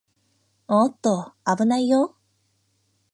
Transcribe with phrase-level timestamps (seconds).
[0.67, 2.17] おーっと、あぶないよー